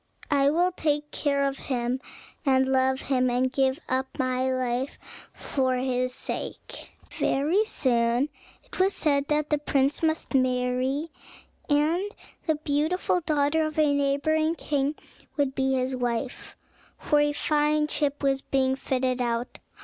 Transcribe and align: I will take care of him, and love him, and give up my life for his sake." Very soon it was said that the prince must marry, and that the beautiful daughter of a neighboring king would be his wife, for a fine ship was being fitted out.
I 0.31 0.49
will 0.49 0.71
take 0.71 1.11
care 1.11 1.43
of 1.43 1.59
him, 1.69 2.01
and 2.43 2.67
love 2.67 3.01
him, 3.01 3.29
and 3.29 3.51
give 3.51 3.79
up 3.87 4.07
my 4.17 4.51
life 4.51 4.97
for 5.31 5.75
his 5.75 6.11
sake." 6.11 6.97
Very 7.11 7.63
soon 7.65 8.29
it 8.63 8.79
was 8.79 8.95
said 8.95 9.27
that 9.27 9.51
the 9.51 9.59
prince 9.59 10.01
must 10.01 10.33
marry, 10.33 11.11
and 11.69 12.01
that 12.47 12.47
the 12.47 12.55
beautiful 12.55 13.21
daughter 13.21 13.63
of 13.63 13.77
a 13.77 13.93
neighboring 13.93 14.55
king 14.55 14.95
would 15.37 15.53
be 15.53 15.73
his 15.75 15.95
wife, 15.95 16.57
for 16.97 17.19
a 17.19 17.31
fine 17.31 17.87
ship 17.87 18.23
was 18.23 18.41
being 18.41 18.75
fitted 18.75 19.21
out. 19.21 19.59